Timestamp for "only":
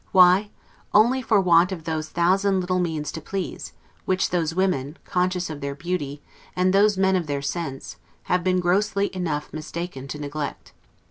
0.95-1.21